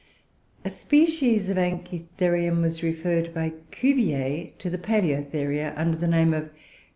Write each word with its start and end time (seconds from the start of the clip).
A 0.65 0.71
species 0.71 1.51
of 1.51 1.57
Anchitherium 1.59 2.63
was 2.63 2.81
referred 2.81 3.35
by 3.35 3.53
Cuvier 3.69 4.49
to 4.57 4.67
the 4.67 4.79
Paloeotheria 4.79 5.75
under 5.77 5.95
the 5.97 6.07
name 6.07 6.33
of 6.33 6.45
_P. 6.45 6.49